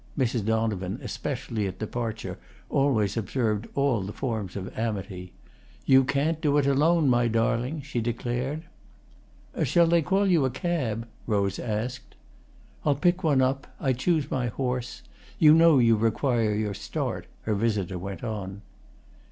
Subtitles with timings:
[0.17, 0.43] Mrs.
[0.45, 2.39] Donovan, especially at departure,
[2.71, 5.31] always observed all the forms of amity.
[5.85, 8.63] "You can't do it alone, my darling," she declared.
[9.63, 12.15] "Shall they call you a cab?" Rose asked.
[12.83, 13.67] "I'll pick one up.
[13.79, 15.03] I choose my horse.
[15.37, 18.63] You know you require your start," her visitor went on.